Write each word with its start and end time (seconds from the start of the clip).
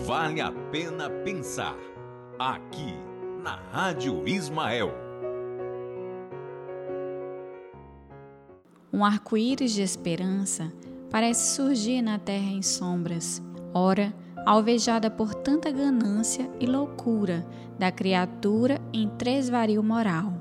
Vale 0.00 0.40
a 0.40 0.50
pena 0.50 1.08
pensar. 1.08 1.76
Aqui, 2.38 2.94
na 3.42 3.56
Rádio 3.70 4.26
Ismael. 4.26 4.90
Um 8.90 9.04
arco-íris 9.04 9.72
de 9.72 9.82
esperança 9.82 10.72
parece 11.10 11.54
surgir 11.54 12.00
na 12.00 12.18
terra 12.18 12.50
em 12.50 12.62
sombras, 12.62 13.42
ora, 13.72 14.14
alvejada 14.46 15.10
por 15.10 15.34
tanta 15.34 15.70
ganância 15.70 16.50
e 16.58 16.66
loucura 16.66 17.46
da 17.78 17.92
criatura 17.92 18.80
em 18.92 19.08
tresvario 19.10 19.82
moral. 19.82 20.32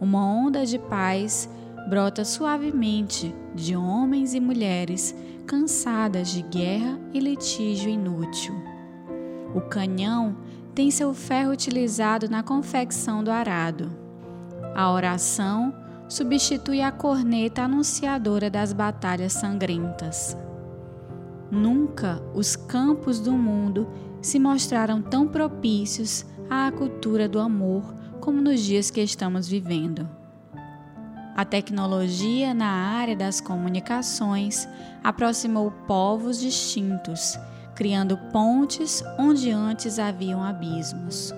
Uma 0.00 0.24
onda 0.24 0.66
de 0.66 0.78
paz 0.78 1.48
brota 1.90 2.24
suavemente 2.24 3.34
de 3.52 3.74
homens 3.74 4.32
e 4.32 4.38
mulheres 4.38 5.12
cansadas 5.44 6.28
de 6.28 6.40
guerra 6.40 6.96
e 7.12 7.18
litígio 7.18 7.90
inútil. 7.90 8.54
O 9.52 9.60
canhão 9.60 10.36
tem 10.72 10.88
seu 10.88 11.12
ferro 11.12 11.50
utilizado 11.50 12.30
na 12.30 12.44
confecção 12.44 13.24
do 13.24 13.30
arado. 13.32 13.90
A 14.72 14.88
oração 14.92 15.74
substitui 16.08 16.80
a 16.80 16.92
corneta 16.92 17.62
anunciadora 17.62 18.48
das 18.48 18.72
batalhas 18.72 19.32
sangrentas. 19.32 20.36
Nunca 21.50 22.22
os 22.32 22.54
campos 22.54 23.18
do 23.18 23.32
mundo 23.32 23.88
se 24.22 24.38
mostraram 24.38 25.02
tão 25.02 25.26
propícios 25.26 26.24
à 26.48 26.70
cultura 26.70 27.28
do 27.28 27.40
amor 27.40 27.82
como 28.20 28.40
nos 28.40 28.60
dias 28.60 28.92
que 28.92 29.00
estamos 29.00 29.48
vivendo. 29.48 30.19
A 31.40 31.44
tecnologia 31.46 32.52
na 32.52 32.68
área 32.68 33.16
das 33.16 33.40
comunicações 33.40 34.68
aproximou 35.02 35.70
povos 35.86 36.38
distintos, 36.38 37.38
criando 37.74 38.18
pontes 38.30 39.02
onde 39.18 39.50
antes 39.50 39.98
haviam 39.98 40.42
abismos. 40.42 41.32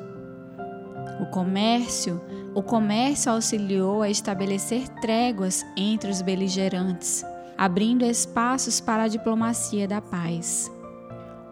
O 1.20 1.26
comércio, 1.26 2.20
o 2.52 2.64
comércio 2.64 3.30
auxiliou 3.30 4.02
a 4.02 4.10
estabelecer 4.10 4.88
tréguas 5.00 5.64
entre 5.76 6.10
os 6.10 6.20
beligerantes, 6.20 7.24
abrindo 7.56 8.04
espaços 8.04 8.80
para 8.80 9.04
a 9.04 9.08
diplomacia 9.08 9.86
da 9.86 10.00
paz. 10.00 10.68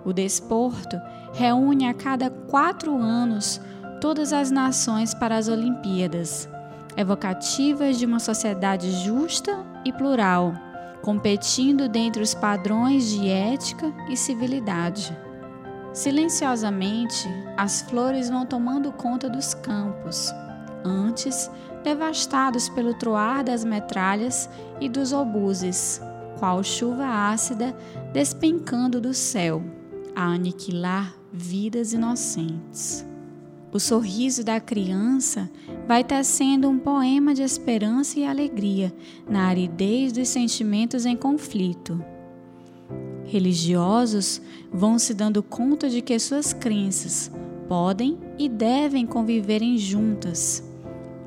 O 0.05 0.13
desporto 0.13 1.01
reúne 1.35 1.87
a 1.87 1.95
cada 1.95 2.29
quatro 2.29 2.99
anos 2.99 3.61
todas 4.01 4.33
as 4.33 4.51
nações 4.51 5.15
para 5.15 5.37
as 5.37 5.47
Olimpíadas 5.47 6.49
evocativas 6.97 7.99
de 7.99 8.07
uma 8.07 8.19
sociedade 8.19 8.91
justa 9.05 9.65
e 9.85 9.93
plural, 9.93 10.55
competindo 11.03 11.89
dentre 11.89 12.23
os 12.23 12.35
padrões 12.35 13.09
de 13.09 13.29
ética 13.29 13.93
e 14.09 14.17
civilidade. 14.17 15.17
Silenciosamente, 15.93 17.29
as 17.57 17.83
flores 17.83 18.29
vão 18.29 18.47
tomando 18.47 18.93
conta 18.93 19.29
dos 19.29 19.55
campos, 19.55 20.33
antes 20.85 21.51
devastados 21.83 22.69
pelo 22.69 22.95
troar 22.95 23.43
das 23.43 23.65
metralhas 23.65 24.49
e 24.81 24.89
dos 24.89 25.13
obuses, 25.13 26.01
qual 26.39 26.63
chuva 26.63 27.07
ácida 27.07 27.75
despencando 28.13 29.01
do 29.01 29.13
céu, 29.13 29.63
a 30.15 30.25
aniquilar 30.25 31.15
vidas 31.33 31.93
inocentes. 31.93 33.10
O 33.73 33.79
sorriso 33.79 34.43
da 34.43 34.59
criança 34.59 35.49
vai 35.87 36.03
tecendo 36.03 36.69
um 36.69 36.77
poema 36.77 37.33
de 37.33 37.43
esperança 37.43 38.19
e 38.19 38.25
alegria 38.25 38.93
na 39.29 39.45
aridez 39.45 40.13
dos 40.13 40.29
sentimentos 40.29 41.07
em 41.07 41.17
conflito. 41.17 42.05
Religiosos 43.25 44.43
vão 44.73 44.99
se 44.99 45.15
dando 45.15 45.41
conta 45.41 45.89
de 45.89 46.03
que 46.03 46.19
suas 46.19 46.53
crenças 46.53 47.31
podem 47.69 48.19
e 48.37 48.49
devem 48.49 49.07
conviverem 49.07 49.79
juntas, 49.79 50.69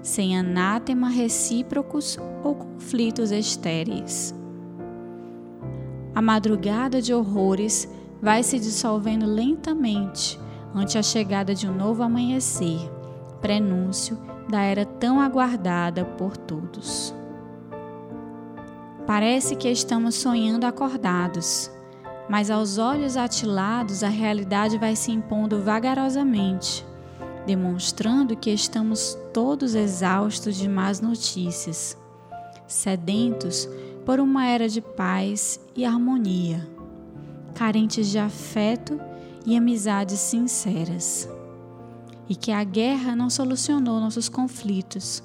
sem 0.02 0.38
anátema 0.38 1.08
recíprocos 1.08 2.18
ou 2.44 2.56
conflitos 2.56 3.32
estéreis. 3.32 4.36
A 6.14 6.22
madrugada 6.22 7.02
de 7.02 7.14
horrores 7.14 7.88
vai 8.22 8.44
se 8.44 8.60
dissolvendo 8.60 9.26
lentamente 9.26 10.38
ante 10.74 10.98
a 10.98 11.04
chegada 11.04 11.54
de 11.54 11.68
um 11.68 11.74
novo 11.74 12.04
amanhecer, 12.04 12.80
prenúncio 13.42 14.18
da 14.50 14.62
era 14.62 14.86
tão 14.86 15.20
aguardada 15.20 16.04
por 16.04 16.36
todos. 16.36 17.14
Parece 19.06 19.56
que 19.56 19.70
estamos 19.70 20.16
sonhando 20.16 20.66
acordados, 20.66 21.70
mas 22.30 22.50
aos 22.50 22.78
olhos 22.78 23.18
atilados 23.18 24.04
a 24.04 24.10
realidade 24.10 24.78
vai 24.78 24.96
se 24.96 25.12
impondo 25.12 25.62
vagarosamente, 25.62 26.86
demonstrando 27.46 28.36
que 28.36 28.50
estamos 28.50 29.18
todos 29.34 29.76
exaustos 29.76 30.56
de 30.56 30.70
más 30.70 31.02
notícias, 31.02 31.98
sedentos 32.66 33.68
por 34.06 34.20
uma 34.20 34.46
era 34.48 34.70
de 34.70 34.82
paz 34.82 35.60
e 35.76 35.86
harmonia, 35.86 36.68
carentes 37.54 38.10
de 38.10 38.20
afeto 38.20 38.98
e 38.98 39.13
amizades 39.58 40.20
sinceras. 40.20 41.30
E 42.30 42.36
que 42.36 42.52
a 42.52 42.64
guerra 42.64 43.16
não 43.16 43.30
solucionou 43.30 44.00
nossos 44.00 44.30
conflitos. 44.30 45.22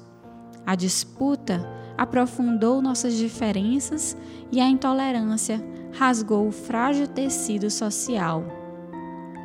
A 0.65 0.75
disputa 0.75 1.65
aprofundou 1.97 2.81
nossas 2.81 3.15
diferenças 3.15 4.15
e 4.51 4.59
a 4.59 4.67
intolerância 4.67 5.63
rasgou 5.97 6.47
o 6.47 6.51
frágil 6.51 7.07
tecido 7.07 7.69
social, 7.69 8.43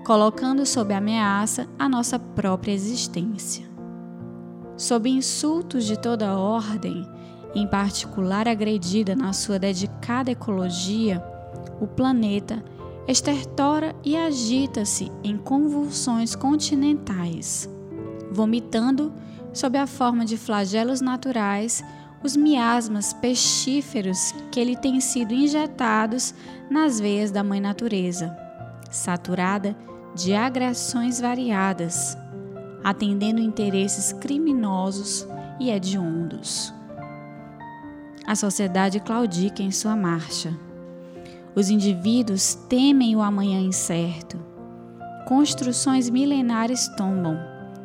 colocando 0.04 0.66
sob 0.66 0.92
ameaça 0.92 1.66
a 1.78 1.88
nossa 1.88 2.18
própria 2.18 2.72
existência. 2.72 3.66
Sob 4.76 5.08
insultos 5.08 5.84
de 5.84 5.98
toda 5.98 6.38
ordem, 6.38 7.08
em 7.54 7.66
particular 7.66 8.48
agredida 8.48 9.14
na 9.14 9.32
sua 9.32 9.58
dedicada 9.58 10.30
ecologia, 10.30 11.22
o 11.80 11.86
planeta 11.86 12.62
estertora 13.06 13.94
e 14.02 14.16
agita-se 14.16 15.12
em 15.22 15.36
convulsões 15.36 16.34
continentais, 16.34 17.68
vomitando, 18.30 19.12
sob 19.52 19.76
a 19.78 19.86
forma 19.86 20.24
de 20.24 20.36
flagelos 20.36 21.00
naturais, 21.00 21.84
os 22.22 22.34
miasmas 22.34 23.12
pestíferos 23.12 24.32
que 24.50 24.64
lhe 24.64 24.76
têm 24.76 25.00
sido 25.00 25.34
injetados 25.34 26.34
nas 26.70 26.98
veias 26.98 27.30
da 27.30 27.44
Mãe 27.44 27.60
Natureza, 27.60 28.34
saturada 28.90 29.76
de 30.14 30.34
agressões 30.34 31.20
variadas, 31.20 32.16
atendendo 32.82 33.40
interesses 33.40 34.12
criminosos 34.14 35.28
e 35.60 35.70
hediondos. 35.70 36.72
A 38.26 38.34
sociedade 38.34 39.00
claudica 39.00 39.62
em 39.62 39.70
sua 39.70 39.94
marcha 39.94 40.58
os 41.54 41.70
indivíduos 41.70 42.54
temem 42.68 43.14
o 43.14 43.22
amanhã 43.22 43.60
incerto. 43.60 44.36
Construções 45.26 46.10
milenares 46.10 46.88
tombam, 46.96 47.38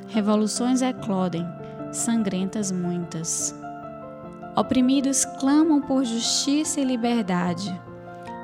revoluções 0.08 0.82
eclodem, 0.82 1.46
sangrentas 1.92 2.72
muitas. 2.72 3.56
Oprimidos 4.56 5.24
clamam 5.40 5.82
por 5.82 6.04
justiça 6.04 6.82
e 6.82 6.84
liberdade. 6.84 7.80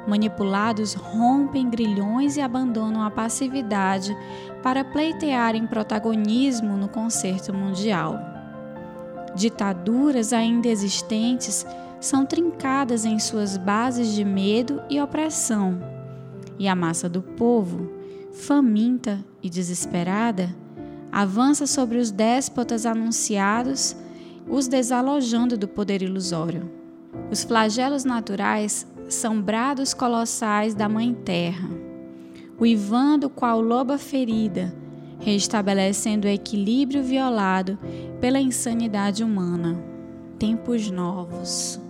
Manipulados 0.08 0.94
rompem 0.94 1.70
grilhões 1.70 2.38
e 2.38 2.42
abandonam 2.42 3.02
a 3.02 3.10
passividade 3.10 4.16
para 4.62 4.84
pleitearem 4.84 5.66
protagonismo 5.66 6.78
no 6.78 6.88
concerto 6.88 7.52
mundial. 7.52 8.20
Ditaduras 9.36 10.32
ainda 10.32 10.68
existentes 10.68 11.66
são 12.06 12.24
trincadas 12.24 13.04
em 13.04 13.18
suas 13.18 13.58
bases 13.58 14.14
de 14.14 14.24
medo 14.24 14.80
e 14.90 15.02
opressão, 15.02 15.82
e 16.60 16.68
a 16.68 16.76
massa 16.76 17.10
do 17.10 17.22
povo, 17.22 17.92
faminta 18.32 19.26
e 19.42 19.50
desesperada, 19.50 20.56
avança 21.12 21.66
sobre 21.66 21.98
os 21.98 22.12
déspotas 22.12 22.86
anunciados, 22.86 23.96
os 24.48 24.68
desalojando 24.68 25.58
do 25.58 25.68
poder 25.68 26.04
ilusório. 26.04 26.70
Os 27.32 27.44
flagelos 27.44 28.06
naturais 28.06 28.86
são 29.10 29.42
brados 29.42 29.94
colossais 29.94 30.76
da 30.76 30.88
Mãe 30.88 31.12
Terra, 31.12 31.70
uivando 32.60 33.32
qual 33.32 33.60
loba 33.60 33.98
ferida, 33.98 34.72
restabelecendo 35.20 36.28
o 36.28 36.32
equilíbrio 36.32 37.02
violado 37.02 37.80
pela 38.22 38.40
insanidade 38.40 39.24
humana. 39.24 39.76
Tempos 40.38 40.92
novos 40.92 41.84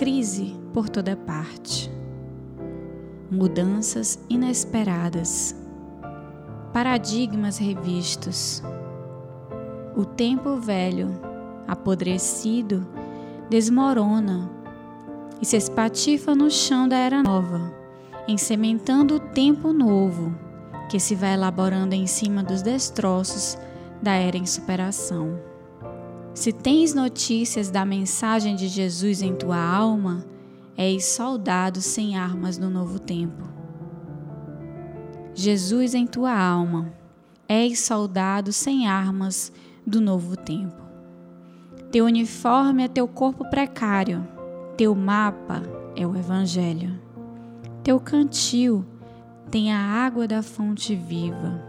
crise 0.00 0.56
por 0.72 0.88
toda 0.88 1.14
parte. 1.14 1.92
Mudanças 3.30 4.18
inesperadas. 4.30 5.54
Paradigmas 6.72 7.58
revistos. 7.58 8.62
O 9.94 10.06
tempo 10.06 10.56
velho, 10.56 11.10
apodrecido, 11.68 12.86
desmorona 13.50 14.50
e 15.38 15.44
se 15.44 15.58
espatifa 15.58 16.34
no 16.34 16.50
chão 16.50 16.88
da 16.88 16.96
era 16.96 17.22
nova, 17.22 17.70
em 18.26 18.38
sementando 18.38 19.16
o 19.16 19.20
tempo 19.20 19.70
novo 19.70 20.34
que 20.88 20.98
se 20.98 21.14
vai 21.14 21.34
elaborando 21.34 21.94
em 21.94 22.06
cima 22.06 22.42
dos 22.42 22.62
destroços 22.62 23.58
da 24.00 24.12
era 24.12 24.38
em 24.38 24.46
superação. 24.46 25.49
Se 26.34 26.52
tens 26.52 26.94
notícias 26.94 27.70
da 27.70 27.84
mensagem 27.84 28.54
de 28.54 28.68
Jesus 28.68 29.20
em 29.20 29.34
tua 29.34 29.58
alma, 29.58 30.24
és 30.76 31.04
soldado 31.04 31.80
sem 31.80 32.16
armas 32.16 32.56
no 32.56 32.70
novo 32.70 32.98
tempo. 32.98 33.44
Jesus 35.34 35.94
em 35.94 36.06
tua 36.06 36.32
alma, 36.32 36.92
és 37.48 37.80
soldado 37.80 38.52
sem 38.52 38.86
armas 38.86 39.52
do 39.86 40.00
novo 40.00 40.36
tempo. 40.36 40.80
Teu 41.90 42.04
uniforme 42.04 42.84
é 42.84 42.88
teu 42.88 43.08
corpo 43.08 43.44
precário, 43.50 44.26
teu 44.76 44.94
mapa 44.94 45.62
é 45.96 46.06
o 46.06 46.16
Evangelho. 46.16 46.98
Teu 47.82 47.98
cantil 47.98 48.84
tem 49.50 49.72
a 49.72 49.78
água 49.78 50.28
da 50.28 50.42
fonte 50.42 50.94
viva. 50.94 51.60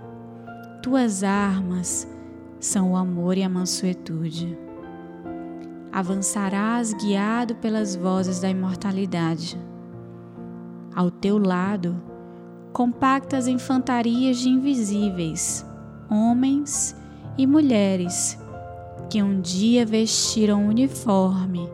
Tuas 0.84 1.24
armas 1.24 2.08
são 2.62 2.92
o 2.92 2.96
amor 2.96 3.38
e 3.38 3.44
a 3.44 3.50
mansuetude. 3.50 4.58
Avançarás 5.92 6.94
guiado 6.94 7.56
pelas 7.56 7.96
vozes 7.96 8.40
da 8.40 8.50
imortalidade. 8.50 9.60
Ao 10.96 11.10
teu 11.10 11.40
lado, 11.40 12.02
compactas 12.72 13.48
infantarias 13.48 14.38
de 14.38 14.50
invisíveis, 14.50 15.66
homens 16.10 16.96
e 17.38 17.48
mulheres 17.48 18.38
que 19.10 19.22
um 19.22 19.42
dia 19.42 19.86
vestiram 19.86 20.66
o 20.66 20.69
uniforme 20.69 21.68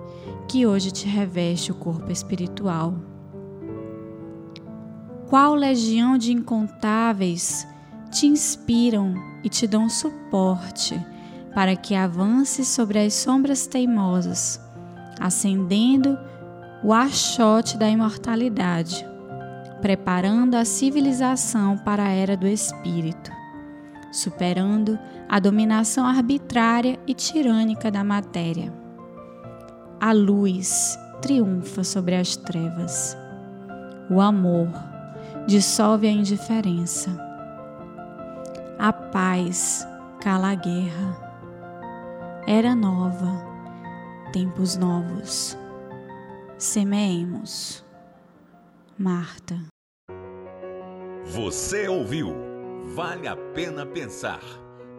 que 0.47 0.65
hoje 0.65 0.89
te 0.89 1.05
reveste 1.05 1.71
o 1.71 1.75
corpo 1.75 2.11
espiritual. 2.11 2.95
Qual 5.27 5.53
legião 5.53 6.17
de 6.17 6.31
incontáveis 6.31 7.67
te 8.09 8.25
inspiram 8.25 9.13
e 9.47 9.49
te 9.49 9.65
dão 9.65 9.87
suporte 9.87 11.01
para 11.55 11.73
que 11.73 11.95
avances 11.95 12.67
sobre 12.67 12.99
as 12.99 13.13
sombras 13.13 13.65
teimosas, 13.65 14.59
acendendo 15.17 16.19
o 16.83 16.91
achote 16.91 17.77
da 17.77 17.89
imortalidade, 17.89 19.07
preparando 19.81 20.55
a 20.55 20.65
civilização 20.65 21.77
para 21.77 22.03
a 22.03 22.09
era 22.09 22.35
do 22.35 22.45
espírito, 22.45 23.31
superando 24.11 24.99
a 25.29 25.39
dominação 25.39 26.05
arbitrária 26.05 26.99
e 27.07 27.13
tirânica 27.13 27.89
da 27.89 28.03
matéria. 28.03 28.73
A 29.97 30.11
luz 30.11 30.99
triunfa 31.21 31.85
sobre 31.85 32.15
as 32.15 32.35
trevas. 32.35 33.17
O 34.09 34.19
amor 34.19 34.67
dissolve 35.47 36.05
a 36.05 36.11
indiferença. 36.11 37.26
A 38.79 38.93
paz 38.93 39.87
cala 40.21 40.51
a 40.51 40.55
guerra. 40.55 42.43
Era 42.47 42.75
nova, 42.75 43.43
tempos 44.31 44.77
novos. 44.77 45.57
Semeemos. 46.59 47.83
Marta. 48.95 49.55
Você 51.25 51.87
ouviu 51.87 52.35
Vale 52.93 53.27
a 53.27 53.35
Pena 53.35 53.83
Pensar, 53.83 54.41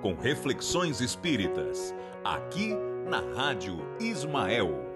com 0.02 0.14
reflexões 0.16 1.00
espíritas, 1.00 1.94
aqui 2.25 2.75
na 3.08 3.20
Rádio 3.32 3.78
Ismael. 4.00 4.88